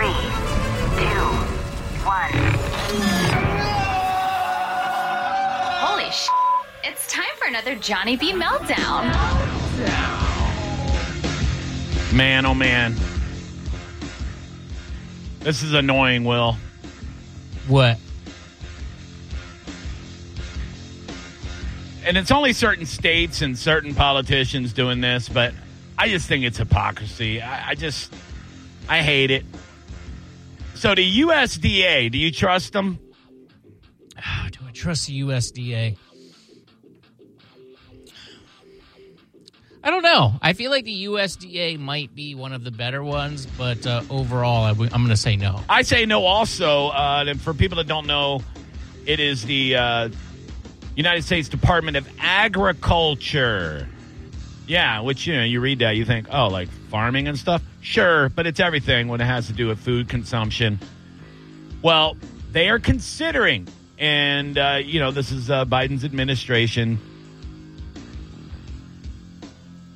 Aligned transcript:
In 0.00 0.06
three, 0.06 0.14
two, 0.96 1.20
one. 2.06 2.32
Holy 5.76 6.10
sh! 6.10 6.26
It's 6.84 7.06
time 7.12 7.28
for 7.36 7.46
another 7.46 7.74
Johnny 7.74 8.16
B 8.16 8.32
meltdown. 8.32 9.04
Man, 12.14 12.46
oh 12.46 12.54
man. 12.54 12.96
This 15.40 15.62
is 15.62 15.74
annoying, 15.74 16.24
Will. 16.24 16.56
What? 17.68 17.98
And 22.06 22.16
it's 22.16 22.30
only 22.30 22.54
certain 22.54 22.86
states 22.86 23.42
and 23.42 23.58
certain 23.58 23.94
politicians 23.94 24.72
doing 24.72 25.02
this, 25.02 25.28
but 25.28 25.52
I 25.98 26.08
just 26.08 26.26
think 26.26 26.46
it's 26.46 26.56
hypocrisy. 26.56 27.42
I, 27.42 27.70
I 27.70 27.74
just, 27.74 28.14
I 28.88 29.02
hate 29.02 29.30
it. 29.30 29.44
So 30.80 30.94
the 30.94 31.20
USDA, 31.20 32.10
do 32.10 32.16
you 32.16 32.32
trust 32.32 32.72
them? 32.72 32.98
Do 34.50 34.60
I 34.66 34.70
trust 34.72 35.08
the 35.08 35.20
USDA? 35.20 35.98
I 39.84 39.90
don't 39.90 40.02
know. 40.02 40.32
I 40.40 40.54
feel 40.54 40.70
like 40.70 40.86
the 40.86 41.04
USDA 41.04 41.78
might 41.78 42.14
be 42.14 42.34
one 42.34 42.54
of 42.54 42.64
the 42.64 42.70
better 42.70 43.04
ones, 43.04 43.44
but 43.44 43.86
uh, 43.86 44.04
overall, 44.08 44.64
I 44.64 44.70
w- 44.70 44.88
I'm 44.90 45.02
going 45.02 45.10
to 45.10 45.18
say 45.18 45.36
no. 45.36 45.60
I 45.68 45.82
say 45.82 46.06
no 46.06 46.24
also. 46.24 46.88
Uh, 46.88 47.26
and 47.28 47.38
for 47.38 47.52
people 47.52 47.76
that 47.76 47.86
don't 47.86 48.06
know, 48.06 48.42
it 49.04 49.20
is 49.20 49.44
the 49.44 49.76
uh, 49.76 50.08
United 50.96 51.24
States 51.24 51.50
Department 51.50 51.98
of 51.98 52.08
Agriculture. 52.18 53.86
Yeah, 54.66 55.00
which, 55.00 55.26
you 55.26 55.36
know, 55.36 55.44
you 55.44 55.60
read 55.60 55.80
that, 55.80 55.96
you 55.96 56.06
think, 56.06 56.28
oh, 56.32 56.48
like 56.48 56.70
farming 56.88 57.28
and 57.28 57.38
stuff? 57.38 57.62
Sure, 57.80 58.28
but 58.28 58.46
it's 58.46 58.60
everything 58.60 59.08
when 59.08 59.20
it 59.20 59.26
has 59.26 59.46
to 59.46 59.52
do 59.52 59.66
with 59.66 59.78
food 59.78 60.08
consumption. 60.08 60.78
Well, 61.82 62.16
they 62.52 62.68
are 62.68 62.78
considering, 62.78 63.68
and, 63.98 64.58
uh, 64.58 64.80
you 64.84 65.00
know, 65.00 65.10
this 65.10 65.32
is 65.32 65.50
uh, 65.50 65.64
Biden's 65.64 66.04
administration 66.04 66.98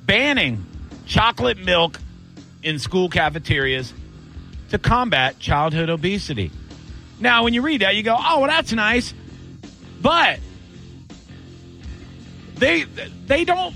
banning 0.05 0.65
chocolate 1.05 1.57
milk 1.57 1.99
in 2.63 2.79
school 2.79 3.09
cafeterias 3.09 3.93
to 4.69 4.79
combat 4.79 5.39
childhood 5.39 5.89
obesity. 5.89 6.51
Now, 7.19 7.43
when 7.43 7.53
you 7.53 7.61
read 7.61 7.81
that, 7.81 7.95
you 7.95 8.03
go, 8.03 8.15
"Oh, 8.17 8.39
well, 8.39 8.49
that's 8.49 8.73
nice," 8.73 9.13
but 10.01 10.39
they 12.55 12.83
they 12.83 13.45
don't 13.45 13.75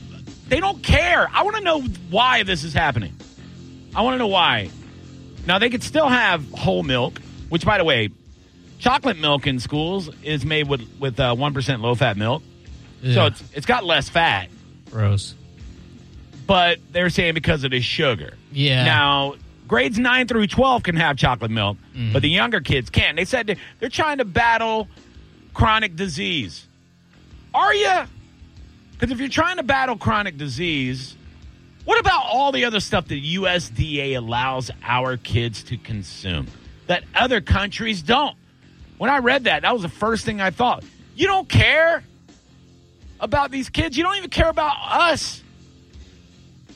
they 0.50 0.60
don't 0.60 0.84
care. 0.84 1.30
I 1.32 1.44
want 1.44 1.58
to 1.58 1.64
know 1.64 1.82
why 2.10 2.44
this 2.44 2.64
is 2.64 2.74
happening. 2.74 3.16
I 3.96 4.02
want 4.02 4.14
to 4.16 4.18
know 4.20 4.28
why. 4.28 4.70
Now 5.46 5.60
they 5.60 5.70
could 5.70 5.84
still 5.84 6.08
have 6.08 6.50
whole 6.52 6.84
milk, 6.84 7.20
which, 7.50 7.66
by 7.66 7.78
the 7.78 7.84
way, 7.84 8.10
chocolate 8.78 9.18
milk 9.18 9.48
in 9.48 9.60
schools 9.60 10.10
is 10.24 10.46
made 10.46 10.68
with 10.68 10.82
with 11.00 11.20
uh, 11.20 11.36
one 11.36 11.54
low 11.54 11.96
fat 11.96 12.18
milk, 12.18 12.44
so 13.04 13.26
it's 13.28 13.44
it's 13.54 13.66
got 13.66 13.84
less 13.84 14.10
fat. 14.10 14.50
Gross. 14.92 15.36
But 16.48 16.80
they're 16.92 17.10
saying 17.10 17.34
because 17.36 17.64
of 17.64 17.72
the 17.72 17.80
sugar. 17.82 18.34
Yeah. 18.52 18.84
Now, 18.84 19.36
grades 19.68 20.00
9 20.00 20.28
through 20.28 20.48
12 20.48 20.82
can 20.84 20.96
have 20.96 21.16
chocolate 21.16 21.52
milk, 21.52 21.78
Mm. 21.96 22.12
but 22.14 22.22
the 22.24 22.30
younger 22.30 22.60
kids 22.60 22.90
can't. 22.90 23.16
They 23.16 23.26
said 23.26 23.46
they- 23.48 23.58
they're 23.80 23.90
trying 23.90 24.18
to 24.18 24.26
battle 24.26 24.88
chronic 25.54 25.96
disease. 25.96 26.66
Are 27.54 27.74
you? 27.74 27.94
Because 28.94 29.12
if 29.12 29.20
you're 29.20 29.30
trying 29.30 29.58
to 29.58 29.64
battle 29.64 29.96
chronic 29.96 30.38
disease, 30.38 31.16
what 31.90 32.00
about 32.00 32.28
all 32.28 32.52
the 32.52 32.66
other 32.66 32.80
stuff 32.80 33.08
that 33.08 33.24
USDA 33.24 34.16
allows 34.16 34.70
our 34.84 35.18
kids 35.18 35.64
to 35.64 35.78
consume 35.78 36.46
that 36.86 37.04
other 37.16 37.42
countries 37.42 38.04
don't? 38.04 38.38
When 39.00 39.10
I 39.10 39.18
read 39.18 39.46
that, 39.46 39.64
that 39.64 39.74
was 39.74 39.82
the 39.82 39.90
first 39.90 40.24
thing 40.24 40.40
I 40.40 40.52
thought. 40.52 40.84
You 41.16 41.26
don't 41.26 41.50
care 41.50 42.04
about 43.20 43.50
these 43.50 43.70
kids. 43.70 43.98
You 43.98 44.04
don't 44.04 44.18
even 44.18 44.30
care 44.30 44.50
about 44.50 44.76
us 44.80 45.42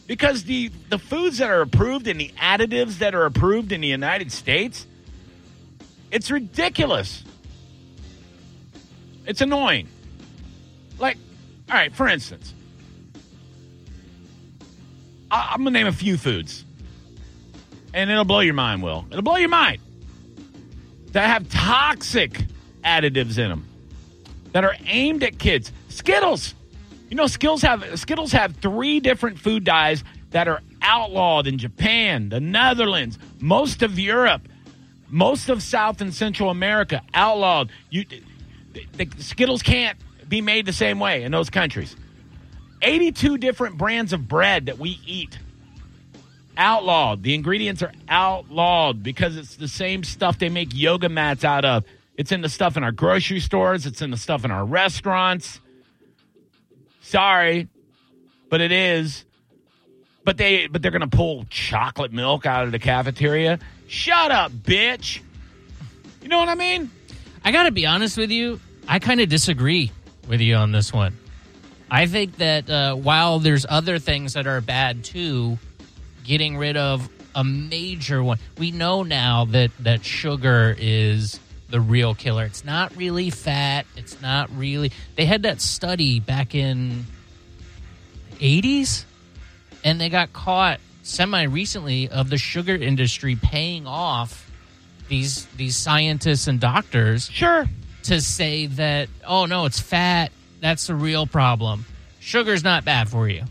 because 0.07 0.45
the 0.45 0.71
the 0.89 0.97
foods 0.97 1.37
that 1.37 1.51
are 1.51 1.61
approved 1.61 2.07
and 2.07 2.19
the 2.19 2.29
additives 2.29 2.97
that 2.97 3.13
are 3.13 3.25
approved 3.25 3.71
in 3.71 3.81
the 3.81 3.87
United 3.89 4.31
States, 4.31 4.87
it's 6.09 6.31
ridiculous. 6.31 7.23
It's 9.27 9.41
annoying. 9.41 9.89
Like, 10.97 11.17
all 11.69 11.75
right, 11.75 11.93
for 11.93 12.07
instance, 12.07 12.51
I, 15.33 15.49
I'm 15.51 15.63
gonna 15.63 15.71
name 15.71 15.87
a 15.87 15.91
few 15.91 16.15
foods, 16.15 16.63
and 17.93 18.11
it'll 18.11 18.23
blow 18.23 18.41
your 18.41 18.53
mind. 18.53 18.83
Will 18.83 19.05
it'll 19.09 19.23
blow 19.23 19.37
your 19.37 19.49
mind 19.49 19.81
that 21.11 21.27
have 21.27 21.49
toxic 21.49 22.39
additives 22.85 23.39
in 23.39 23.49
them 23.49 23.67
that 24.51 24.63
are 24.63 24.75
aimed 24.85 25.23
at 25.23 25.39
kids? 25.39 25.71
Skittles. 25.89 26.53
You 27.09 27.17
know, 27.17 27.27
Skittles 27.27 27.63
have 27.63 27.99
Skittles 27.99 28.31
have 28.31 28.55
three 28.57 28.99
different 28.99 29.39
food 29.39 29.63
dyes 29.63 30.03
that 30.29 30.47
are 30.47 30.61
outlawed 30.81 31.47
in 31.47 31.57
Japan, 31.57 32.29
the 32.29 32.39
Netherlands, 32.39 33.17
most 33.39 33.81
of 33.81 33.97
Europe, 33.97 34.47
most 35.09 35.49
of 35.49 35.63
South 35.63 35.99
and 35.99 36.13
Central 36.13 36.51
America. 36.51 37.01
Outlawed. 37.13 37.71
You, 37.89 38.05
the, 38.73 38.85
the 39.05 39.09
Skittles 39.23 39.63
can't 39.63 39.97
be 40.29 40.41
made 40.41 40.67
the 40.67 40.73
same 40.73 40.99
way 40.99 41.23
in 41.23 41.31
those 41.31 41.49
countries. 41.49 41.95
Eighty-two 42.83 43.37
different 43.37 43.77
brands 43.77 44.13
of 44.13 44.27
bread 44.27 44.67
that 44.67 44.77
we 44.77 44.99
eat. 45.05 45.39
Outlawed. 46.55 47.23
The 47.23 47.33
ingredients 47.33 47.81
are 47.81 47.91
outlawed 48.07 49.01
because 49.01 49.37
it's 49.37 49.55
the 49.55 49.67
same 49.67 50.03
stuff 50.03 50.37
they 50.37 50.49
make 50.49 50.69
yoga 50.73 51.09
mats 51.09 51.43
out 51.43 51.65
of. 51.65 51.85
It's 52.15 52.31
in 52.31 52.41
the 52.41 52.49
stuff 52.49 52.77
in 52.77 52.83
our 52.83 52.91
grocery 52.91 53.39
stores. 53.39 53.85
It's 53.87 54.01
in 54.01 54.11
the 54.11 54.17
stuff 54.17 54.45
in 54.45 54.51
our 54.51 54.63
restaurants. 54.63 55.59
Sorry, 57.01 57.67
but 58.49 58.61
it 58.61 58.71
is. 58.71 59.25
But 60.23 60.37
they 60.37 60.67
but 60.67 60.81
they're 60.81 60.91
gonna 60.91 61.07
pull 61.07 61.45
chocolate 61.49 62.11
milk 62.11 62.45
out 62.45 62.65
of 62.65 62.71
the 62.71 62.79
cafeteria. 62.79 63.59
Shut 63.87 64.31
up, 64.31 64.51
bitch. 64.51 65.21
You 66.21 66.27
know 66.27 66.37
what 66.37 66.49
I 66.49 66.55
mean? 66.55 66.89
I 67.43 67.51
got 67.51 67.63
to 67.63 67.71
be 67.71 67.85
honest 67.85 68.17
with 68.17 68.31
you. 68.31 68.59
I 68.87 68.99
kind 68.99 69.19
of 69.19 69.27
disagree 69.27 69.91
with 70.27 70.39
you 70.39 70.55
on 70.55 70.71
this 70.71 70.93
one. 70.93 71.17
I 71.91 72.05
think 72.07 72.37
that 72.37 72.69
uh, 72.69 72.95
while 72.95 73.39
there's 73.39 73.65
other 73.69 73.99
things 73.99 74.33
that 74.33 74.47
are 74.47 74.61
bad 74.61 75.03
too, 75.03 75.57
getting 76.23 76.57
rid 76.57 76.77
of 76.77 77.09
a 77.35 77.43
major 77.43 78.23
one. 78.23 78.37
We 78.57 78.71
know 78.71 79.03
now 79.03 79.45
that 79.45 79.71
that 79.79 80.05
sugar 80.05 80.75
is 80.77 81.39
the 81.69 81.79
real 81.81 82.13
killer. 82.13 82.45
It's 82.45 82.63
not 82.63 82.95
really 82.95 83.29
fat. 83.31 83.85
It's 83.95 84.21
not 84.21 84.49
really. 84.55 84.91
They 85.15 85.25
had 85.25 85.43
that 85.43 85.59
study 85.59 86.19
back 86.19 86.53
in 86.53 87.05
80s 88.39 89.05
and 89.83 89.99
they 89.99 90.09
got 90.09 90.33
caught 90.33 90.79
semi 91.01 91.43
recently 91.43 92.09
of 92.09 92.29
the 92.29 92.37
sugar 92.37 92.75
industry 92.75 93.35
paying 93.35 93.85
off 93.87 94.49
these 95.09 95.45
these 95.57 95.75
scientists 95.75 96.47
and 96.47 96.59
doctors 96.59 97.29
Sure. 97.29 97.67
to 98.03 98.21
say 98.21 98.67
that 98.67 99.09
oh 99.27 99.45
no 99.45 99.65
it's 99.65 99.79
fat 99.79 100.31
that's 100.63 100.87
the 100.87 100.95
real 100.95 101.27
problem 101.27 101.85
sugar's 102.19 102.63
not 102.63 102.85
bad 102.85 103.09
for 103.09 103.27
you 103.27 103.43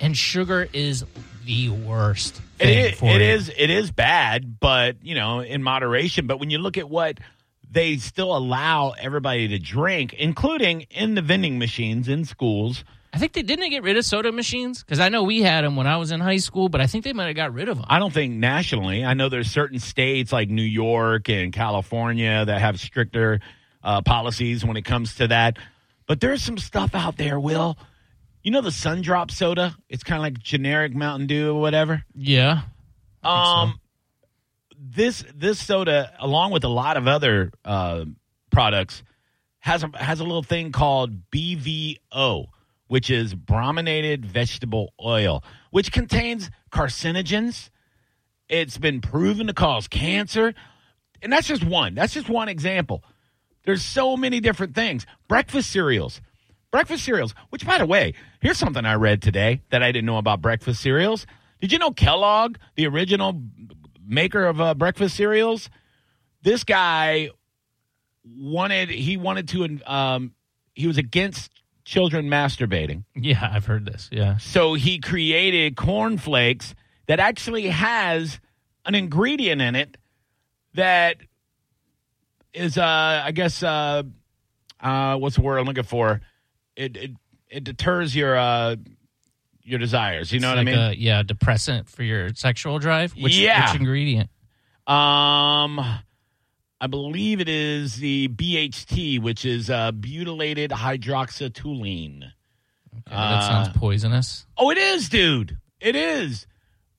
and 0.00 0.16
sugar 0.16 0.68
is 0.72 1.04
the 1.46 1.68
worst 1.70 2.40
It 2.60 2.64
thing 2.66 2.78
is, 2.92 2.98
for 2.98 3.06
it 3.06 3.20
you. 3.20 3.26
is 3.28 3.48
it 3.56 3.70
is 3.70 3.90
bad, 3.90 4.60
but 4.60 4.96
you 5.02 5.14
know, 5.16 5.40
in 5.40 5.60
moderation. 5.62 6.26
But 6.28 6.38
when 6.38 6.50
you 6.50 6.58
look 6.58 6.76
at 6.78 6.88
what 6.88 7.18
they 7.70 7.96
still 7.96 8.36
allow 8.36 8.90
everybody 8.90 9.48
to 9.48 9.58
drink, 9.58 10.12
including 10.14 10.82
in 10.90 11.14
the 11.16 11.22
vending 11.22 11.58
machines 11.58 12.06
in 12.08 12.24
schools, 12.24 12.84
i 13.12 13.18
think 13.18 13.32
they 13.32 13.42
didn't 13.42 13.70
get 13.70 13.82
rid 13.82 13.96
of 13.96 14.04
soda 14.04 14.30
machines 14.30 14.82
because 14.84 15.00
i 15.00 15.08
know 15.08 15.22
we 15.24 15.42
had 15.42 15.64
them 15.64 15.74
when 15.76 15.86
i 15.88 15.96
was 15.96 16.12
in 16.12 16.20
high 16.20 16.36
school 16.38 16.68
but 16.68 16.80
i 16.80 16.86
think 16.86 17.02
they 17.04 17.12
might 17.12 17.26
have 17.26 17.36
got 17.36 17.52
rid 17.52 17.68
of 17.68 17.76
them 17.76 17.86
I 17.88 17.98
don't 17.98 18.12
think 18.14 18.34
nationally. 18.34 19.04
I 19.04 19.14
know 19.14 19.28
there's 19.28 19.50
certain 19.50 19.78
states 19.80 20.32
like 20.32 20.48
New 20.48 20.62
York 20.62 21.28
and 21.28 21.52
California 21.52 22.44
that 22.44 22.60
have 22.60 22.78
stricter 22.80 23.40
uh, 23.82 24.00
policies 24.02 24.64
when 24.64 24.76
it 24.76 24.82
comes 24.82 25.16
to 25.16 25.26
that. 25.28 25.58
But 26.12 26.20
there's 26.20 26.42
some 26.42 26.58
stuff 26.58 26.94
out 26.94 27.16
there, 27.16 27.40
Will. 27.40 27.78
You 28.42 28.50
know 28.50 28.60
the 28.60 28.70
Sun 28.70 29.00
Drop 29.00 29.30
soda? 29.30 29.74
It's 29.88 30.04
kind 30.04 30.18
of 30.18 30.22
like 30.22 30.38
generic 30.38 30.94
Mountain 30.94 31.26
Dew 31.26 31.56
or 31.56 31.60
whatever. 31.62 32.04
yeah 32.14 32.64
Um, 33.24 33.80
this 34.78 35.24
this 35.34 35.58
soda, 35.58 36.12
along 36.18 36.50
with 36.50 36.64
a 36.64 36.68
lot 36.68 36.98
of 36.98 37.08
other 37.08 37.50
uh, 37.64 38.04
products, 38.50 39.02
has 39.60 39.84
a 39.84 39.90
has 39.94 40.20
a 40.20 40.24
little 40.24 40.42
thing 40.42 40.70
called 40.70 41.30
BVO, 41.30 42.48
which 42.88 43.08
is 43.08 43.34
brominated 43.34 44.26
vegetable 44.26 44.92
oil, 45.02 45.42
which 45.70 45.92
contains 45.92 46.50
carcinogens. 46.70 47.70
It's 48.50 48.76
been 48.76 49.00
proven 49.00 49.46
to 49.46 49.54
cause 49.54 49.88
cancer, 49.88 50.52
and 51.22 51.32
that's 51.32 51.46
just 51.46 51.64
one. 51.64 51.94
That's 51.94 52.12
just 52.12 52.28
one 52.28 52.50
example. 52.50 53.02
There's 53.64 53.82
so 53.82 54.16
many 54.16 54.40
different 54.40 54.74
things. 54.74 55.06
Breakfast 55.28 55.70
cereals. 55.70 56.20
Breakfast 56.70 57.04
cereals, 57.04 57.34
which, 57.50 57.66
by 57.66 57.78
the 57.78 57.86
way, 57.86 58.14
here's 58.40 58.58
something 58.58 58.84
I 58.84 58.94
read 58.94 59.20
today 59.22 59.60
that 59.70 59.82
I 59.82 59.92
didn't 59.92 60.06
know 60.06 60.16
about 60.18 60.40
breakfast 60.40 60.80
cereals. 60.80 61.26
Did 61.60 61.70
you 61.70 61.78
know 61.78 61.90
Kellogg, 61.92 62.56
the 62.76 62.86
original 62.86 63.42
maker 64.04 64.44
of 64.46 64.60
uh, 64.60 64.74
breakfast 64.74 65.14
cereals, 65.16 65.68
this 66.42 66.64
guy 66.64 67.28
wanted 68.24 68.88
he 68.88 69.16
wanted 69.16 69.48
to 69.48 69.80
um, 69.86 70.32
he 70.74 70.86
was 70.86 70.98
against 70.98 71.50
children 71.84 72.26
masturbating, 72.28 73.04
Yeah, 73.14 73.48
I've 73.52 73.66
heard 73.66 73.84
this. 73.84 74.08
Yeah. 74.12 74.36
so 74.38 74.74
he 74.74 74.98
created 74.98 75.76
cornflakes 75.76 76.74
that 77.06 77.18
actually 77.20 77.68
has 77.68 78.40
an 78.84 78.94
ingredient 78.94 79.60
in 79.60 79.74
it 79.74 79.96
that 80.74 81.16
is 82.54 82.76
uh 82.78 83.22
I 83.24 83.32
guess 83.32 83.62
uh 83.62 84.02
uh 84.80 85.16
what's 85.16 85.36
the 85.36 85.42
word 85.42 85.58
I'm 85.58 85.66
looking 85.66 85.82
for? 85.84 86.20
It 86.76 86.96
it 86.96 87.10
it 87.48 87.64
deters 87.64 88.14
your 88.16 88.36
uh 88.36 88.76
your 89.62 89.78
desires. 89.78 90.32
You 90.32 90.40
know 90.40 90.48
It's 90.50 90.56
what 90.58 90.66
like 90.66 90.74
I 90.74 90.78
mean? 90.78 90.90
A, 90.90 90.94
yeah, 90.94 91.22
depressant 91.22 91.88
for 91.88 92.02
your 92.02 92.34
sexual 92.34 92.78
drive. 92.78 93.12
Which, 93.12 93.36
Yeah. 93.36 93.70
Which 93.72 93.80
ingredient? 93.80 94.28
Um, 94.88 95.78
I 95.78 96.88
believe 96.90 97.40
it 97.40 97.48
is 97.48 97.94
the 97.96 98.26
BHT, 98.26 99.20
which 99.22 99.44
is 99.44 99.70
uh, 99.70 99.92
butylated 99.92 100.70
hydroxytoluene. 100.70 102.24
Okay, 102.24 102.30
that 103.16 103.44
sounds 103.44 103.68
Uh, 103.68 103.72
poisonous. 103.74 104.46
Oh, 104.58 104.70
it 104.70 104.78
is, 104.78 105.08
dude. 105.08 105.58
It 105.80 105.94
is. 105.96 106.46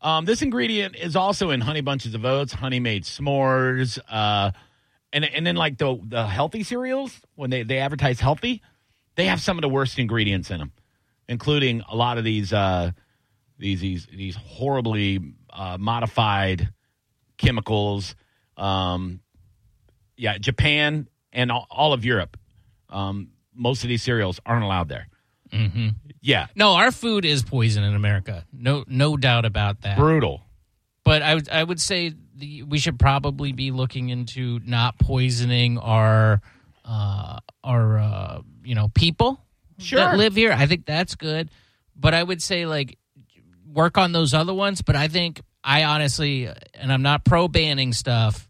Um, 0.02 0.24
this 0.26 0.42
ingredient 0.42 0.96
is 0.96 1.16
also 1.18 1.50
in 1.50 1.60
honey 1.62 1.82
bunches 1.82 2.14
of 2.16 2.24
oats, 2.26 2.54
Honey 2.54 2.80
Maid 2.80 3.04
s'mores, 3.04 4.00
uh, 4.10 4.52
and 5.14 5.24
and 5.24 5.46
then 5.48 5.56
like 5.56 5.78
the 5.78 5.98
the 6.04 6.26
healthy 6.28 6.64
cereals 6.64 7.22
when 7.36 7.50
they 7.50 7.64
they 7.64 7.78
advertise 7.80 8.20
healthy, 8.20 8.62
they 9.16 9.26
have 9.26 9.40
some 9.40 9.58
of 9.58 9.62
the 9.62 9.70
worst 9.70 9.98
ingredients 10.00 10.52
in 10.52 10.58
them, 10.60 10.72
including 11.30 11.82
a 11.90 11.96
lot 11.96 12.18
of 12.18 12.24
these 12.24 12.52
uh, 12.52 12.92
these 13.58 13.80
these 13.80 14.06
these 14.08 14.36
horribly 14.36 15.20
uh, 15.52 15.78
modified 15.80 16.74
chemicals. 17.38 18.16
Um, 18.58 19.22
yeah, 20.18 20.38
Japan 20.38 21.08
and 21.32 21.52
all, 21.52 21.68
all 21.72 21.94
of 21.94 22.06
Europe, 22.06 22.38
um, 22.90 23.30
most 23.54 23.84
of 23.84 23.90
these 23.90 24.04
cereals 24.04 24.40
aren't 24.46 24.64
allowed 24.64 24.90
there. 24.90 25.08
Mm-hmm. 25.52 25.90
Yeah, 26.22 26.48
No, 26.56 26.74
our 26.74 26.92
food 26.92 27.26
is 27.26 27.44
poison 27.44 27.84
in 27.84 27.96
America. 27.96 28.46
No, 28.54 28.86
no 28.88 29.18
doubt 29.18 29.46
about 29.46 29.82
that. 29.82 29.98
brutal. 29.98 30.42
But 31.04 31.22
I 31.22 31.36
would, 31.36 31.50
I 31.50 31.64
would 31.64 31.82
say 31.82 32.14
the, 32.36 32.64
we 32.64 32.80
should 32.80 33.00
probably 33.00 33.52
be 33.52 33.72
looking 33.72 34.10
into 34.10 34.60
not 34.66 34.98
poisoning 35.00 35.78
our, 35.78 36.42
uh, 36.86 37.40
our, 37.64 38.00
uh, 38.00 38.42
you 38.64 38.76
know, 38.76 38.90
people 38.94 39.40
Sure. 39.80 40.00
that 40.00 40.18
live 40.18 40.36
here. 40.36 40.52
I 40.52 40.66
think 40.68 40.86
that's 40.86 41.16
good. 41.16 41.50
But 41.96 42.14
I 42.14 42.24
would 42.24 42.42
say 42.42 42.66
like 42.66 42.98
work 43.72 43.98
on 43.98 44.12
those 44.12 44.34
other 44.34 44.54
ones. 44.54 44.82
But 44.82 44.96
I 44.96 45.08
think 45.08 45.42
I 45.64 45.84
honestly, 45.84 46.48
and 46.74 46.92
I'm 46.92 47.02
not 47.02 47.24
pro 47.26 47.48
banning 47.48 47.94
stuff, 47.94 48.50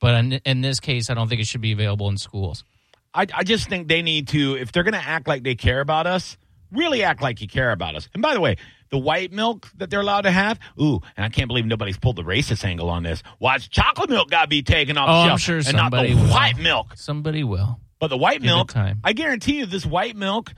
but 0.00 0.14
in, 0.14 0.32
in 0.44 0.60
this 0.60 0.80
case, 0.80 1.10
I 1.10 1.14
don't 1.14 1.28
think 1.28 1.40
it 1.40 1.46
should 1.46 1.60
be 1.60 1.72
available 1.72 2.08
in 2.08 2.16
schools. 2.16 2.64
I, 3.12 3.26
I 3.32 3.44
just 3.44 3.68
think 3.68 3.88
they 3.88 4.02
need 4.02 4.28
to, 4.28 4.56
if 4.56 4.72
they're 4.72 4.82
going 4.82 4.94
to 4.94 4.98
act 4.98 5.28
like 5.28 5.44
they 5.44 5.54
care 5.54 5.80
about 5.80 6.06
us, 6.06 6.36
really 6.74 7.02
act 7.02 7.22
like 7.22 7.40
you 7.40 7.48
care 7.48 7.72
about 7.72 7.94
us. 7.96 8.08
And 8.14 8.22
by 8.22 8.34
the 8.34 8.40
way, 8.40 8.56
the 8.90 8.98
white 8.98 9.32
milk 9.32 9.70
that 9.76 9.90
they're 9.90 10.00
allowed 10.00 10.22
to 10.22 10.30
have, 10.30 10.58
ooh, 10.80 11.00
and 11.16 11.24
I 11.24 11.28
can't 11.28 11.48
believe 11.48 11.66
nobody's 11.66 11.96
pulled 11.98 12.16
the 12.16 12.22
racist 12.22 12.64
angle 12.64 12.90
on 12.90 13.02
this. 13.02 13.22
Watch 13.40 13.70
chocolate 13.70 14.10
milk 14.10 14.30
got 14.30 14.42
to 14.42 14.48
be 14.48 14.62
taken 14.62 14.96
off 14.98 15.08
Oh, 15.08 15.12
the 15.12 15.18
I'm 15.22 15.28
shelf, 15.38 15.40
sure 15.40 15.56
and 15.58 15.76
not 15.76 15.90
the 15.90 16.14
will. 16.14 16.30
white 16.30 16.58
milk. 16.58 16.92
Somebody 16.96 17.42
will. 17.44 17.80
But 17.98 18.08
the 18.08 18.16
white 18.18 18.42
Give 18.42 18.50
milk, 18.50 18.70
time. 18.72 19.00
I 19.02 19.12
guarantee 19.14 19.58
you, 19.58 19.66
this 19.66 19.86
white 19.86 20.14
milk 20.16 20.52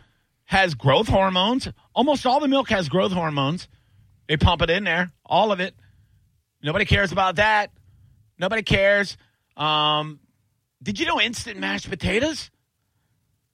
has 0.45 0.75
growth 0.75 1.09
hormones. 1.09 1.69
Almost 1.95 2.27
all 2.27 2.41
the 2.41 2.49
milk 2.49 2.69
has 2.71 2.89
growth 2.89 3.13
hormones. 3.13 3.69
They 4.29 4.37
pump 4.37 4.63
it 4.63 4.71
in 4.71 4.85
there, 4.85 5.11
all 5.25 5.53
of 5.53 5.61
it. 5.61 5.75
Nobody 6.63 6.85
cares 6.85 7.13
about 7.13 7.37
that. 7.37 7.71
Nobody 8.39 8.63
cares. 8.63 9.17
Um, 9.57 10.19
did 10.83 10.99
you 10.99 11.07
know 11.07 11.21
instant 11.21 11.59
mashed 11.59 11.89
potatoes? 11.89 12.51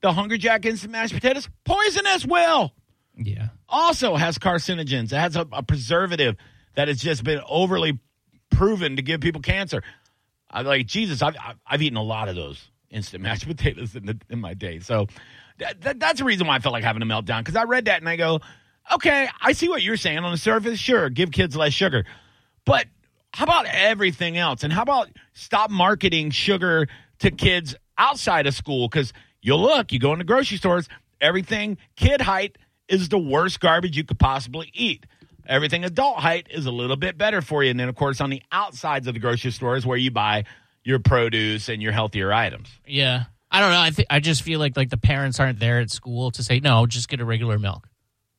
The 0.03 0.13
Hungry 0.13 0.39
Jack 0.39 0.67
instant 0.67 0.93
mashed 0.93 1.15
potatoes, 1.15 1.49
poisonous. 1.65 2.27
Will 2.27 2.73
Yeah. 3.17 3.49
also 3.69 4.17
has 4.17 4.37
carcinogens. 4.39 5.07
It 5.07 5.17
has 5.17 5.37
a, 5.37 5.47
a 5.53 5.63
preservative 5.63 6.37
that 6.75 6.89
has 6.89 7.01
just 7.01 7.23
been 7.25 7.41
overly 7.49 7.99
proven 8.51 8.97
to 8.97 9.03
give 9.03 9.21
people 9.21 9.41
cancer. 9.41 9.83
I'm 10.51 10.67
like 10.67 10.87
Jesus. 10.87 11.23
I've 11.23 11.37
I've- 11.37 11.59
I've 11.67 11.83
eaten 11.83 11.97
a 11.97 12.03
lot 12.03 12.29
of 12.29 12.35
those 12.37 12.69
instant 12.91 13.23
mashed 13.23 13.47
potatoes 13.47 13.95
in 13.97 14.07
the, 14.07 14.19
in 14.29 14.41
my 14.41 14.55
day. 14.55 14.81
So 14.81 15.07
that, 15.59 15.81
that, 15.83 16.01
that's 16.01 16.19
the 16.19 16.25
reason 16.25 16.47
why 16.47 16.57
I 16.57 16.59
felt 16.59 16.73
like 16.73 16.85
having 16.85 17.03
a 17.03 17.07
meltdown 17.07 17.39
because 17.41 17.57
I 17.57 17.65
read 17.65 17.85
that 17.87 18.01
and 18.01 18.09
I 18.09 18.17
go, 18.17 18.41
okay, 18.95 19.29
I 19.41 19.53
see 19.53 19.69
what 19.69 19.83
you're 19.83 19.97
saying 19.97 20.19
on 20.19 20.33
the 20.33 20.37
surface. 20.39 20.79
Sure, 20.81 21.09
give 21.11 21.31
kids 21.31 21.57
less 21.57 21.73
sugar, 21.73 22.05
but 22.67 22.87
how 23.33 23.45
about 23.45 23.67
everything 23.67 24.37
else? 24.37 24.63
And 24.65 24.73
how 24.73 24.83
about 24.83 25.09
stop 25.33 25.71
marketing 25.71 26.31
sugar 26.33 26.87
to 27.21 27.31
kids 27.31 27.75
outside 27.97 28.47
of 28.47 28.55
school? 28.55 28.89
Because 28.89 29.13
you 29.43 29.57
look, 29.57 29.93
you 29.93 29.99
go 29.99 30.13
into 30.13 30.25
grocery 30.25 30.57
stores, 30.57 30.89
everything 31.21 31.77
kid 31.97 32.21
height 32.21 32.57
is 32.89 33.09
the 33.09 33.19
worst 33.19 33.61
garbage 33.61 33.97
you 33.97 34.05
could 34.05 34.19
possibly 34.19 34.71
eat. 34.73 35.05
Everything 35.47 35.85
adult 35.85 36.19
height 36.19 36.47
is 36.51 36.67
a 36.67 36.71
little 36.71 36.97
bit 36.97 37.19
better 37.19 37.43
for 37.43 37.65
you. 37.65 37.71
And 37.71 37.79
then, 37.79 37.89
of 37.89 37.97
course, 37.97 38.21
on 38.21 38.31
the 38.31 38.43
outsides 38.53 39.09
of 39.09 39.15
the 39.15 39.21
grocery 39.21 39.51
stores 39.51 39.85
where 39.85 39.97
you 39.97 40.11
buy 40.11 40.45
your 40.85 41.01
produce 41.01 41.69
and 41.69 41.83
your 41.83 41.93
healthier 41.93 42.33
items. 42.33 42.69
Yeah. 42.87 43.25
I 43.51 43.61
don't 43.61 43.71
know. 43.71 43.81
I 43.81 43.91
think 43.91 44.09
I 44.09 44.21
just 44.21 44.43
feel 44.43 44.59
like 44.61 44.77
like 44.77 44.89
the 44.89 44.97
parents 44.97 45.39
aren't 45.39 45.61
there 45.61 45.81
at 45.81 45.91
school 45.91 46.31
to 46.33 46.43
say 46.43 46.61
no, 46.61 46.87
just 46.87 47.09
get 47.09 47.21
a 47.21 47.25
regular 47.25 47.59
milk. 47.59 47.87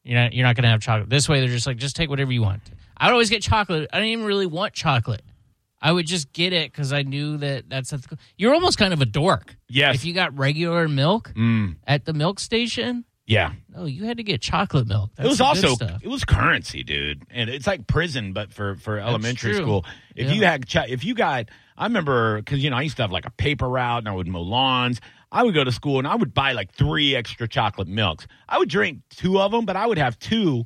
You're 0.04 0.20
not 0.20 0.34
you're 0.34 0.46
not 0.46 0.56
going 0.56 0.64
to 0.64 0.70
have 0.70 0.82
chocolate. 0.82 1.10
This 1.10 1.30
way 1.30 1.40
they're 1.40 1.50
just 1.50 1.68
like 1.68 1.78
just 1.78 1.96
take 1.96 2.10
whatever 2.10 2.32
you 2.32 2.42
want. 2.42 2.62
I 2.98 3.08
would 3.08 3.14
always 3.14 3.30
get 3.30 3.44
chocolate. 3.44 3.90
I 3.94 3.98
didn't 3.98 4.10
even 4.10 4.26
really 4.26 4.48
want 4.48 4.74
chocolate. 4.74 5.22
I 5.86 5.92
would 5.92 6.08
just 6.08 6.32
get 6.32 6.54
it 6.54 6.72
because 6.72 6.94
I 6.94 7.02
knew 7.04 7.36
that 7.38 7.70
that's 7.70 7.92
ethical. 7.92 8.18
You're 8.38 8.54
almost 8.54 8.78
kind 8.78 8.94
of 8.94 9.02
a 9.02 9.06
dork. 9.06 9.58
Yes. 9.68 9.96
If 9.96 10.06
you 10.06 10.14
got 10.14 10.36
regular 10.38 10.88
milk 10.88 11.34
Mm, 11.36 11.76
at 11.86 12.06
the 12.06 12.14
milk 12.14 12.40
station, 12.40 13.04
yeah. 13.28 13.52
no, 13.70 13.84
you 13.86 14.06
had 14.06 14.16
to 14.18 14.24
get 14.24 14.42
chocolate 14.42 14.88
milk. 14.88 15.12
That's 15.16 15.26
it 15.28 15.30
was 15.30 15.42
also 15.42 15.76
it 16.02 16.08
was 16.08 16.24
currency, 16.24 16.84
dude, 16.84 17.24
and 17.30 17.50
it's 17.50 17.68
like 17.68 17.86
prison, 17.86 18.32
but 18.32 18.54
for 18.54 18.76
for 18.78 18.98
elementary 18.98 19.52
true. 19.54 19.62
school. 19.62 19.86
If 20.16 20.28
Yeah. 20.30 20.34
you 20.34 20.46
had 20.46 20.66
ch- 20.68 20.88
if 20.90 21.04
you 21.04 21.14
got, 21.16 21.50
I 21.78 21.84
remember 21.86 22.38
because 22.38 22.64
you 22.64 22.70
know 22.70 22.78
I 22.78 22.82
used 22.84 22.96
to 22.98 23.04
have 23.04 23.12
like 23.12 23.26
a 23.26 23.32
paper 23.32 23.68
route, 23.68 24.00
and 24.00 24.08
I 24.08 24.14
would 24.14 24.28
mow 24.28 24.42
lawns. 24.42 25.02
I 25.34 25.44
would 25.44 25.54
go 25.56 25.64
to 25.64 25.72
school 25.72 25.98
and 25.98 26.08
I 26.08 26.16
would 26.16 26.34
buy 26.34 26.52
like 26.54 26.72
three 26.72 27.16
extra 27.16 27.48
chocolate 27.48 27.88
milks. 27.88 28.26
I 28.48 28.58
would 28.60 28.70
drink 28.70 29.00
two 29.10 29.40
of 29.42 29.52
them, 29.52 29.66
but 29.66 29.76
I 29.76 29.88
would 29.88 29.98
have 29.98 30.18
two 30.20 30.64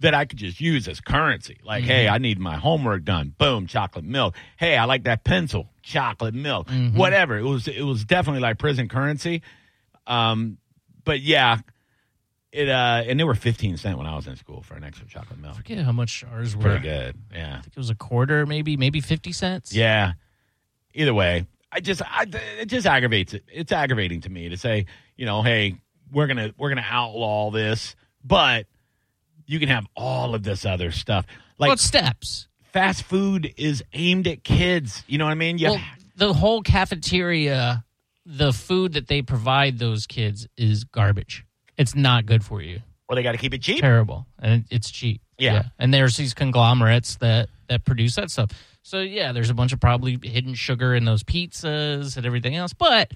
that 0.00 0.14
I 0.14 0.24
could 0.24 0.38
just 0.38 0.60
use 0.60 0.88
as 0.88 1.00
currency. 1.00 1.58
Like, 1.62 1.84
hey, 1.84 2.06
Mm-hmm. 2.06 2.14
I 2.14 2.18
need 2.18 2.38
my 2.38 2.56
homework 2.56 3.04
done. 3.04 3.34
Boom, 3.38 3.66
chocolate 3.66 4.04
milk. 4.04 4.34
Hey, 4.58 4.76
I 4.76 4.84
like 4.86 5.04
that 5.04 5.24
pencil. 5.24 5.68
Chocolate 5.82 6.34
milk. 6.34 6.68
Mm-hmm. 6.68 6.96
Whatever. 6.96 7.38
It 7.38 7.44
was 7.44 7.68
it 7.68 7.82
was 7.82 8.04
definitely 8.04 8.40
like 8.40 8.58
prison 8.58 8.88
currency. 8.88 9.42
Um, 10.06 10.58
but 11.04 11.20
yeah, 11.20 11.58
it 12.52 12.68
uh, 12.68 13.02
and 13.06 13.20
they 13.20 13.24
were 13.24 13.34
fifteen 13.34 13.76
cent 13.76 13.96
when 13.98 14.06
I 14.06 14.16
was 14.16 14.26
in 14.26 14.36
school 14.36 14.62
for 14.62 14.74
an 14.74 14.84
extra 14.84 15.06
chocolate 15.06 15.38
milk. 15.38 15.54
I 15.54 15.56
forget 15.58 15.84
how 15.84 15.92
much 15.92 16.24
ours 16.32 16.56
were. 16.56 16.62
Pretty 16.62 16.80
good. 16.80 17.16
Yeah. 17.32 17.56
I 17.58 17.60
think 17.60 17.74
it 17.74 17.78
was 17.78 17.90
a 17.90 17.94
quarter, 17.94 18.46
maybe, 18.46 18.76
maybe 18.76 19.00
fifty 19.00 19.32
cents. 19.32 19.72
Yeah. 19.74 20.12
Either 20.94 21.14
way, 21.14 21.46
I 21.70 21.80
just 21.80 22.02
I, 22.02 22.26
it 22.58 22.66
just 22.66 22.86
aggravates 22.86 23.34
it. 23.34 23.44
It's 23.52 23.70
aggravating 23.70 24.22
to 24.22 24.30
me 24.30 24.48
to 24.48 24.56
say, 24.56 24.86
you 25.16 25.26
know, 25.26 25.42
hey, 25.42 25.76
we're 26.10 26.26
gonna 26.26 26.52
we're 26.58 26.70
gonna 26.70 26.84
outlaw 26.88 27.50
this, 27.52 27.94
but 28.24 28.66
you 29.50 29.58
can 29.58 29.68
have 29.68 29.84
all 29.96 30.34
of 30.34 30.44
this 30.44 30.64
other 30.64 30.92
stuff. 30.92 31.26
Like 31.58 31.68
well, 31.68 31.76
steps. 31.76 32.46
fast 32.72 33.02
food 33.02 33.52
is 33.56 33.82
aimed 33.92 34.28
at 34.28 34.44
kids. 34.44 35.02
You 35.08 35.18
know 35.18 35.24
what 35.24 35.32
I 35.32 35.34
mean? 35.34 35.58
Yeah. 35.58 35.70
Well, 35.70 35.80
the 36.16 36.32
whole 36.32 36.62
cafeteria, 36.62 37.84
the 38.24 38.52
food 38.52 38.92
that 38.92 39.08
they 39.08 39.22
provide 39.22 39.78
those 39.78 40.06
kids 40.06 40.46
is 40.56 40.84
garbage. 40.84 41.44
It's 41.76 41.96
not 41.96 42.26
good 42.26 42.44
for 42.44 42.62
you. 42.62 42.80
well, 43.08 43.16
they 43.16 43.22
got 43.24 43.32
to 43.32 43.38
keep 43.38 43.52
it 43.52 43.62
cheap. 43.62 43.80
Terrible, 43.80 44.26
and 44.38 44.64
it's 44.70 44.90
cheap. 44.90 45.20
Yeah. 45.36 45.64
and 45.78 45.92
there's 45.92 46.16
these 46.16 46.34
conglomerates 46.34 47.16
that 47.16 47.48
that 47.68 47.84
produce 47.84 48.14
that 48.16 48.30
stuff. 48.30 48.50
So 48.82 49.00
yeah, 49.00 49.32
there's 49.32 49.50
a 49.50 49.54
bunch 49.54 49.72
of 49.72 49.80
probably 49.80 50.18
hidden 50.22 50.54
sugar 50.54 50.94
in 50.94 51.04
those 51.04 51.24
pizzas 51.24 52.16
and 52.16 52.24
everything 52.24 52.54
else. 52.54 52.72
But 52.72 53.10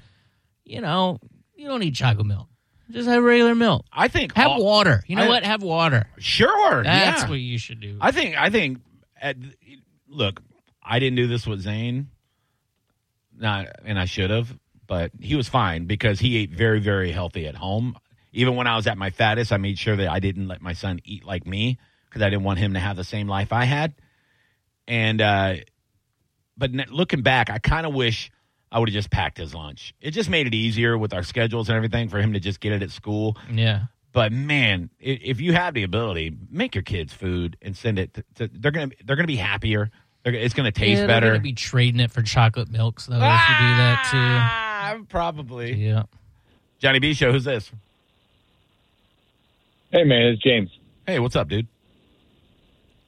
you 0.65 0.81
know, 0.81 1.21
you 1.55 1.69
don't 1.69 1.81
need 1.81 1.95
chocolate 1.95 2.27
milk. 2.27 2.49
Just 2.91 3.09
have 3.09 3.23
regular 3.23 3.55
milk. 3.55 3.85
I 3.93 4.09
think 4.09 4.35
Have 4.35 4.53
all- 4.53 4.65
water. 4.65 5.03
You 5.07 5.17
know 5.17 5.25
I- 5.25 5.29
what? 5.29 5.45
Have 5.45 5.63
water. 5.63 6.07
Sure. 6.19 6.83
That's 6.83 7.23
yeah. 7.23 7.29
what 7.29 7.39
you 7.41 7.59
should 7.59 7.81
do. 7.81 7.99
I 8.01 8.11
think 8.13 8.37
I 8.37 8.51
think 8.51 8.81
at, 9.21 9.37
look, 10.09 10.43
I 10.83 10.99
didn't 10.99 11.17
do 11.17 11.27
this 11.27 11.47
with 11.47 11.61
Zane. 11.61 12.09
Not, 13.37 13.67
and 13.85 13.99
I 13.99 14.05
should 14.05 14.31
have, 14.31 14.57
but 14.87 15.11
he 15.21 15.35
was 15.35 15.49
fine 15.49 15.87
because 15.87 16.21
he 16.21 16.37
ate 16.37 16.51
very, 16.51 16.79
very 16.79 17.11
healthy 17.11 17.47
at 17.49 17.57
home. 17.57 17.97
Even 18.33 18.55
when 18.55 18.67
I 18.67 18.77
was 18.77 18.87
at 18.87 18.97
my 18.99 19.11
fattest, 19.11 19.51
I 19.53 19.57
made 19.57 19.79
sure 19.79 19.97
that 19.97 20.09
I 20.09 20.21
didn't 20.21 20.47
let 20.47 20.61
my 20.63 20.73
son 20.73 21.01
eat 21.05 21.25
like 21.25 21.47
me 21.47 21.79
because 22.09 22.23
I 22.23 22.31
didn't 22.31 22.45
want 22.45 22.59
him 22.61 22.75
to 22.75 22.81
have 22.81 22.97
the 22.97 23.03
same 23.05 23.27
life 23.27 23.53
I 23.53 23.65
had. 23.65 23.95
And, 24.87 25.21
uh, 25.21 25.55
but 26.57 26.71
n- 26.71 26.87
looking 26.91 27.23
back, 27.23 27.51
I 27.51 27.59
kind 27.59 27.87
of 27.87 27.95
wish 27.95 28.31
I 28.75 28.81
would 28.81 28.89
have 28.89 28.93
just 28.95 29.09
packed 29.11 29.39
his 29.39 29.55
lunch. 29.55 29.95
It 30.01 30.11
just 30.11 30.29
made 30.29 30.49
it 30.49 30.55
easier 30.55 30.99
with 30.99 31.15
our 31.15 31.23
schedules 31.23 31.69
and 31.69 31.77
everything 31.77 32.09
for 32.09 32.19
him 32.21 32.33
to 32.33 32.41
just 32.41 32.59
get 32.59 32.73
it 32.73 32.83
at 32.83 32.91
school. 32.91 33.37
Yeah. 33.49 33.83
But 34.13 34.33
man, 34.33 34.91
if 34.99 35.41
you 35.41 35.53
have 35.53 35.75
the 35.75 35.85
ability, 35.85 36.37
make 36.51 36.75
your 36.75 36.83
kids 36.83 37.13
food 37.13 37.57
and 37.63 37.77
send 37.77 38.01
it. 38.01 38.15
To, 38.15 38.25
to, 38.35 38.51
they're 38.53 38.73
gonna 38.73 38.91
they're 39.05 39.15
gonna 39.15 39.29
be 39.29 39.37
happier. 39.37 39.93
They're, 40.25 40.35
it's 40.35 40.55
gonna 40.55 40.73
taste 40.73 41.03
yeah, 41.03 41.07
better. 41.07 41.27
They're 41.27 41.35
gonna 41.35 41.43
be 41.45 41.53
trading 41.53 42.01
it 42.01 42.11
for 42.11 42.23
chocolate 42.23 42.69
milks 42.69 43.07
though 43.07 43.15
if 43.15 43.21
you 43.21 43.21
do 43.23 43.77
that 43.77 44.11
Ah, 44.13 44.95
too. 44.97 45.05
probably. 45.05 45.75
Yeah. 45.75 46.03
Johnny 46.81 46.99
B 46.99 47.15
show. 47.15 47.31
Who's 47.31 47.45
this? 47.45 47.71
Hey 49.93 50.03
man, 50.03 50.27
it's 50.33 50.43
James. 50.43 50.71
Hey, 51.07 51.21
what's 51.21 51.37
up, 51.37 51.49
dude? 51.49 51.69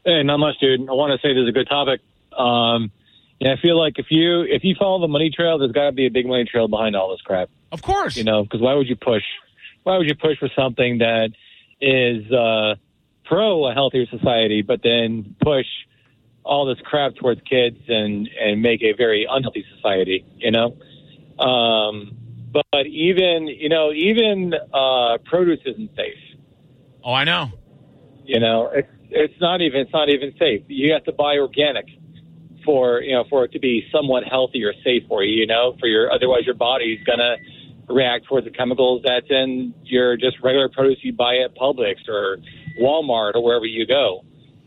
Hey, 0.04 0.22
not 0.22 0.36
much, 0.38 0.54
dude. 0.60 0.88
I 0.88 0.92
want 0.92 1.20
to 1.20 1.26
say 1.26 1.34
this 1.34 1.42
is 1.42 1.48
a 1.48 1.52
good 1.52 1.68
topic. 1.68 2.00
Um, 2.36 2.92
yeah, 3.38 3.52
I 3.52 3.60
feel 3.60 3.78
like 3.78 3.98
if 3.98 4.06
you 4.10 4.42
if 4.42 4.64
you 4.64 4.74
follow 4.78 5.00
the 5.00 5.08
money 5.08 5.30
trail, 5.30 5.58
there's 5.58 5.72
got 5.72 5.86
to 5.86 5.92
be 5.92 6.06
a 6.06 6.10
big 6.10 6.26
money 6.26 6.44
trail 6.44 6.68
behind 6.68 6.96
all 6.96 7.10
this 7.10 7.20
crap. 7.20 7.50
Of 7.70 7.82
course. 7.82 8.16
You 8.16 8.24
know, 8.24 8.44
because 8.44 8.60
why 8.60 8.74
would 8.74 8.88
you 8.88 8.96
push? 8.96 9.22
Why 9.82 9.98
would 9.98 10.08
you 10.08 10.14
push 10.14 10.38
for 10.38 10.48
something 10.56 10.98
that 10.98 11.30
is 11.80 12.30
uh, 12.32 12.76
pro 13.24 13.66
a 13.66 13.74
healthier 13.74 14.06
society, 14.06 14.62
but 14.62 14.80
then 14.82 15.36
push 15.42 15.66
all 16.44 16.64
this 16.64 16.78
crap 16.84 17.14
towards 17.16 17.40
kids 17.42 17.76
and 17.88 18.28
and 18.40 18.62
make 18.62 18.82
a 18.82 18.92
very 18.92 19.26
unhealthy 19.28 19.64
society? 19.76 20.24
You 20.36 20.52
know. 20.52 20.76
Um, 21.38 22.16
but 22.52 22.86
even 22.86 23.48
you 23.48 23.68
know 23.68 23.92
even 23.92 24.54
uh, 24.72 25.18
produce 25.26 25.60
isn't 25.66 25.90
safe. 25.94 26.38
Oh, 27.04 27.12
I 27.12 27.24
know. 27.24 27.50
You 28.24 28.40
know, 28.40 28.70
it's 28.72 28.88
it's 29.10 29.40
not 29.42 29.60
even 29.60 29.82
it's 29.82 29.92
not 29.92 30.08
even 30.08 30.32
safe. 30.38 30.62
You 30.68 30.94
have 30.94 31.04
to 31.04 31.12
buy 31.12 31.36
organic 31.36 31.86
for 32.66 33.00
you 33.00 33.14
know 33.14 33.24
for 33.30 33.44
it 33.44 33.52
to 33.52 33.58
be 33.58 33.86
somewhat 33.90 34.24
healthy 34.24 34.62
or 34.64 34.74
safe 34.84 35.04
for 35.08 35.24
you. 35.24 35.40
You 35.40 35.46
know, 35.46 35.74
for 35.80 35.86
your 35.86 36.12
otherwise 36.12 36.44
your 36.44 36.54
body's 36.54 37.02
gonna 37.04 37.36
react 37.88 38.26
towards 38.26 38.44
the 38.44 38.50
chemicals 38.50 39.02
that's 39.06 39.30
in 39.30 39.72
your 39.84 40.16
just 40.16 40.36
regular 40.42 40.68
produce 40.68 40.98
you 41.02 41.12
buy 41.12 41.38
at 41.38 41.56
Publix 41.56 42.08
or 42.08 42.38
Walmart 42.80 43.34
or 43.34 43.42
wherever 43.42 43.64
you 43.64 43.86
go. 43.86 44.24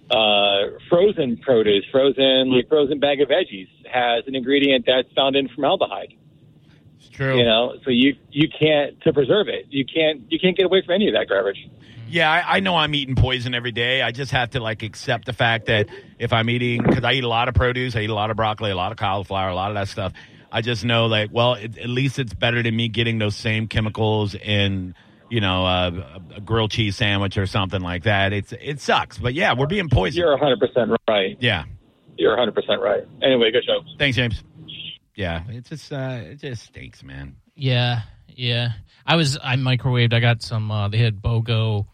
Uh, 0.09 0.79
frozen 0.89 1.37
produce, 1.37 1.85
frozen 1.91 2.51
like 2.51 2.67
frozen 2.67 2.99
bag 2.99 3.21
of 3.21 3.29
veggies 3.29 3.69
has 3.85 4.23
an 4.25 4.35
ingredient 4.35 4.85
that's 4.87 5.11
found 5.13 5.35
in 5.35 5.47
formaldehyde. 5.49 6.15
It's 6.97 7.09
true. 7.09 7.37
You 7.37 7.45
know, 7.45 7.75
so 7.83 7.91
you 7.91 8.15
you 8.31 8.49
can't 8.49 8.99
to 9.01 9.13
preserve 9.13 9.49
it. 9.49 9.67
You 9.69 9.85
can't 9.85 10.23
you 10.31 10.39
can't 10.39 10.57
get 10.57 10.65
away 10.65 10.81
from 10.83 10.95
any 10.95 11.07
of 11.09 11.13
that 11.13 11.29
garbage. 11.29 11.69
Yeah, 12.09 12.31
I, 12.31 12.57
I 12.57 12.59
know 12.59 12.75
I'm 12.75 12.93
eating 12.95 13.15
poison 13.15 13.53
every 13.53 13.71
day. 13.71 14.01
I 14.01 14.11
just 14.11 14.31
have 14.31 14.51
to 14.51 14.59
like 14.59 14.83
accept 14.83 15.25
the 15.25 15.33
fact 15.33 15.67
that 15.67 15.87
if 16.17 16.33
I'm 16.33 16.49
eating, 16.49 16.81
because 16.83 17.03
I 17.03 17.13
eat 17.13 17.23
a 17.23 17.27
lot 17.27 17.47
of 17.47 17.53
produce, 17.55 17.95
I 17.95 18.01
eat 18.01 18.09
a 18.09 18.13
lot 18.13 18.31
of 18.31 18.37
broccoli, 18.37 18.71
a 18.71 18.75
lot 18.75 18.91
of 18.91 18.97
cauliflower, 18.97 19.49
a 19.49 19.55
lot 19.55 19.69
of 19.71 19.75
that 19.75 19.87
stuff. 19.87 20.13
I 20.51 20.61
just 20.61 20.83
know 20.83 21.05
like, 21.05 21.29
well, 21.31 21.53
it, 21.53 21.77
at 21.77 21.89
least 21.89 22.17
it's 22.17 22.33
better 22.33 22.63
than 22.63 22.75
me 22.75 22.87
getting 22.89 23.19
those 23.19 23.35
same 23.35 23.67
chemicals 23.67 24.33
in, 24.33 24.95
you 25.29 25.41
know, 25.41 25.65
uh, 25.65 26.19
a 26.35 26.41
grilled 26.41 26.71
cheese 26.71 26.95
sandwich 26.95 27.37
or 27.37 27.45
something 27.45 27.81
like 27.81 28.03
that. 28.03 28.33
It's 28.33 28.51
it 28.53 28.81
sucks, 28.81 29.19
but 29.19 29.35
yeah, 29.35 29.53
we're 29.53 29.67
being 29.67 29.89
poisoned. 29.89 30.17
You're 30.17 30.31
100 30.31 30.59
percent 30.59 30.91
right. 31.07 31.37
yeah, 31.39 31.65
You're 32.17 32.31
100 32.31 32.55
percent 32.55 32.81
right. 32.81 33.03
Anyway, 33.21 33.51
good 33.51 33.63
show. 33.63 33.81
thanks, 33.99 34.17
James. 34.17 34.43
Yeah, 35.15 35.43
it's 35.49 35.69
just 35.69 35.93
uh, 35.93 36.21
it 36.23 36.39
just 36.39 36.63
stinks, 36.63 37.03
man. 37.03 37.35
Yeah, 37.55 38.01
yeah. 38.27 38.69
I 39.05 39.17
was 39.17 39.37
I 39.43 39.55
microwaved. 39.55 40.13
I 40.13 40.19
got 40.19 40.41
some. 40.41 40.71
Uh, 40.71 40.87
they 40.87 40.97
had 40.97 41.21
BOGO 41.21 41.85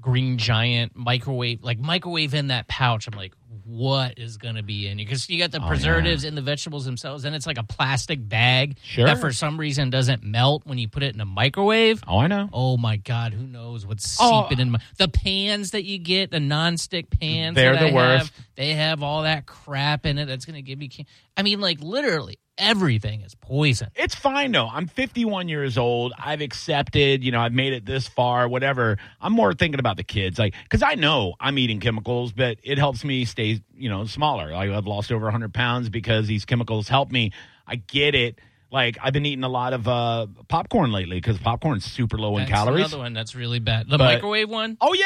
Green 0.00 0.38
Giant 0.38 0.96
microwave, 0.96 1.62
like 1.62 1.78
microwave 1.78 2.34
in 2.34 2.48
that 2.48 2.68
pouch. 2.68 3.06
I'm 3.06 3.16
like, 3.16 3.34
what 3.64 4.18
is 4.18 4.36
gonna 4.38 4.62
be 4.62 4.86
in 4.86 4.98
it? 4.98 5.04
Because 5.04 5.28
you 5.28 5.38
got 5.38 5.50
the 5.50 5.62
Oh, 5.62 5.66
preservatives 5.68 6.24
in 6.24 6.34
the 6.34 6.40
vegetables 6.40 6.84
themselves, 6.84 7.24
and 7.24 7.34
it's 7.36 7.46
like 7.46 7.58
a 7.58 7.62
plastic 7.64 8.26
bag 8.26 8.78
Sure. 8.82 9.06
that 9.06 9.18
for 9.18 9.32
some 9.32 9.58
reason 9.58 9.90
doesn't 9.90 10.22
melt 10.22 10.62
when 10.64 10.78
you 10.78 10.88
put 10.88 11.02
it 11.02 11.14
in 11.14 11.20
a 11.20 11.24
microwave. 11.26 12.02
Oh, 12.06 12.18
I 12.18 12.26
know. 12.28 12.48
Oh 12.52 12.76
my 12.76 12.96
god, 12.96 13.34
who 13.34 13.46
knows 13.46 13.84
what's 13.86 14.16
Oh. 14.20 14.44
seeping 14.48 14.60
in 14.60 14.70
my 14.70 14.78
the 14.96 15.08
pans 15.08 15.72
that 15.72 15.84
you 15.84 15.98
get, 15.98 16.30
the 16.30 16.38
nonstick 16.38 17.06
pans. 17.10 17.54
They're 17.56 17.74
that 17.74 17.80
the 17.80 17.90
I 17.90 17.94
worst. 17.94 18.32
Have, 18.34 18.46
they 18.56 18.74
have 18.74 19.02
all 19.02 19.22
that 19.22 19.46
crap 19.46 20.06
in 20.06 20.18
it 20.18 20.26
that's 20.26 20.44
gonna 20.44 20.62
give 20.62 20.78
me 20.78 20.88
Can- 20.88 21.06
I 21.36 21.42
mean, 21.42 21.60
like 21.60 21.80
literally 21.80 22.38
everything 22.58 23.22
is 23.22 23.34
poison. 23.34 23.88
It's 23.94 24.14
fine 24.14 24.52
though. 24.52 24.68
I'm 24.68 24.86
51 24.86 25.48
years 25.48 25.78
old. 25.78 26.12
I've 26.18 26.40
accepted, 26.40 27.24
you 27.24 27.32
know, 27.32 27.40
I've 27.40 27.52
made 27.52 27.72
it 27.72 27.86
this 27.86 28.08
far, 28.08 28.48
whatever. 28.48 28.98
I'm 29.20 29.32
more 29.32 29.54
thinking 29.54 29.80
about 29.80 29.96
the 29.96 30.04
kids, 30.04 30.38
like, 30.38 30.54
because 30.64 30.82
I 30.82 30.94
know 30.94 31.34
I'm 31.40 31.58
eating 31.58 31.80
chemicals, 31.80 32.32
but 32.32 32.58
it 32.62 32.78
helps 32.78 33.04
me 33.04 33.24
stay, 33.24 33.62
you 33.76 33.88
know, 33.88 34.04
smaller. 34.04 34.52
Like 34.52 34.70
I've 34.70 34.86
lost 34.86 35.12
over 35.12 35.24
100 35.26 35.54
pounds 35.54 35.88
because 35.88 36.26
these 36.26 36.44
chemicals 36.44 36.88
help 36.88 37.10
me. 37.10 37.32
I 37.66 37.76
get 37.76 38.14
it. 38.14 38.38
Like 38.70 38.98
I've 39.02 39.14
been 39.14 39.24
eating 39.24 39.44
a 39.44 39.48
lot 39.48 39.72
of 39.72 39.88
uh, 39.88 40.26
popcorn 40.48 40.92
lately 40.92 41.16
because 41.16 41.38
popcorn's 41.38 41.84
super 41.86 42.18
low 42.18 42.36
in 42.36 42.46
calories. 42.46 42.80
Another 42.86 42.98
one 42.98 43.14
that's 43.14 43.34
really 43.34 43.60
bad. 43.60 43.86
The 43.88 43.96
But- 43.96 44.04
microwave 44.16 44.50
one. 44.50 44.76
Oh 44.80 44.92
yeah, 44.92 45.04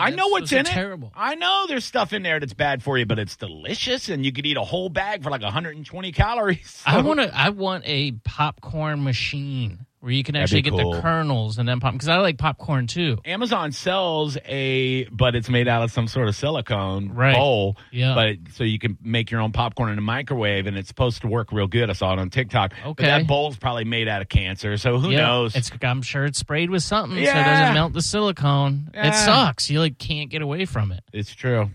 I 0.00 0.10
know 0.16 0.28
what's 0.28 0.52
in 0.52 0.60
it. 0.60 0.66
terrible. 0.66 1.12
I 1.14 1.34
know 1.34 1.66
there's 1.68 1.84
stuff 1.84 2.14
in 2.14 2.22
there 2.22 2.40
that's 2.40 2.54
bad 2.54 2.82
for 2.82 2.96
you, 2.96 3.04
but 3.04 3.18
it's 3.18 3.36
delicious, 3.36 4.08
and 4.08 4.24
you 4.24 4.32
could 4.32 4.46
eat 4.46 4.56
a 4.56 4.62
whole 4.64 4.88
bag 4.88 5.22
for 5.22 5.28
like 5.30 5.42
120 5.42 6.12
calories. 6.12 6.82
I 6.86 7.02
want 7.02 7.20
to. 7.20 7.30
I 7.36 7.50
want 7.50 7.84
a 7.86 8.12
popcorn 8.24 9.04
machine 9.04 9.84
where 10.04 10.12
you 10.12 10.22
can 10.22 10.36
actually 10.36 10.60
get 10.60 10.72
cool. 10.74 10.92
the 10.92 11.00
kernels 11.00 11.56
and 11.56 11.66
then 11.66 11.80
pop. 11.80 11.92
Because 11.94 12.08
I 12.08 12.18
like 12.18 12.36
popcorn 12.36 12.86
too. 12.86 13.16
Amazon 13.24 13.72
sells 13.72 14.36
a, 14.46 15.04
but 15.06 15.34
it's 15.34 15.48
made 15.48 15.66
out 15.66 15.82
of 15.82 15.90
some 15.90 16.08
sort 16.08 16.28
of 16.28 16.36
silicone 16.36 17.08
Right. 17.14 17.34
bowl. 17.34 17.78
Yeah. 17.90 18.14
But 18.14 18.36
so 18.52 18.64
you 18.64 18.78
can 18.78 18.98
make 19.02 19.30
your 19.30 19.40
own 19.40 19.52
popcorn 19.52 19.90
in 19.90 19.96
a 19.96 20.02
microwave, 20.02 20.66
and 20.66 20.76
it's 20.76 20.88
supposed 20.88 21.22
to 21.22 21.26
work 21.26 21.52
real 21.52 21.66
good. 21.66 21.88
I 21.88 21.94
saw 21.94 22.12
it 22.12 22.18
on 22.18 22.28
TikTok. 22.28 22.74
But 22.84 22.90
Okay. 22.90 23.06
that 23.06 23.26
bowl's 23.26 23.56
probably 23.56 23.84
made 23.84 24.06
out 24.06 24.20
of 24.20 24.28
cancer, 24.28 24.76
so 24.76 24.98
who 24.98 25.10
Yeah. 25.10 25.22
knows? 25.22 25.56
It's. 25.56 25.70
I'm 25.82 26.02
sure 26.02 26.26
it's 26.26 26.38
sprayed 26.38 26.68
with 26.68 26.82
something 26.82 27.16
so 27.16 27.30
it 27.30 27.44
doesn't 27.44 27.72
melt 27.74 27.94
the 27.94 28.02
silicone. 28.02 28.90
Yeah. 28.92 29.08
It 29.08 29.14
sucks. 29.14 29.70
You 29.70 29.80
like 29.80 29.96
can't 29.98 30.28
get 30.28 30.42
away 30.42 30.66
from 30.66 30.92
it. 30.92 31.00
it's 31.14 31.34
true. 31.34 31.70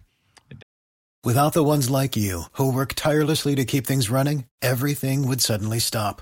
Without 1.24 1.52
the 1.54 1.64
ones 1.64 1.90
like 1.90 2.16
you, 2.16 2.44
who 2.54 2.72
work 2.74 2.94
tirelessly 2.94 3.54
to 3.56 3.66
keep 3.66 3.86
things 3.86 4.10
running, 4.10 4.46
everything 4.62 5.28
would 5.28 5.42
suddenly 5.42 5.80
stop. 5.80 6.22